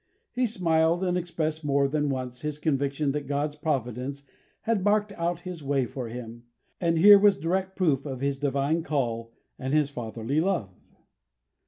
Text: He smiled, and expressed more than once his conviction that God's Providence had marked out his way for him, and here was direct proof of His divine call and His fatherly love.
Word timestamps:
He 0.31 0.47
smiled, 0.47 1.03
and 1.03 1.15
expressed 1.15 1.63
more 1.63 1.87
than 1.87 2.09
once 2.09 2.41
his 2.41 2.57
conviction 2.57 3.11
that 3.11 3.27
God's 3.27 3.55
Providence 3.55 4.23
had 4.61 4.83
marked 4.83 5.11
out 5.11 5.41
his 5.41 5.61
way 5.63 5.85
for 5.85 6.07
him, 6.07 6.45
and 6.79 6.97
here 6.97 7.19
was 7.19 7.37
direct 7.37 7.75
proof 7.75 8.03
of 8.07 8.19
His 8.19 8.39
divine 8.39 8.81
call 8.81 9.31
and 9.59 9.75
His 9.75 9.91
fatherly 9.91 10.39
love. 10.41 10.71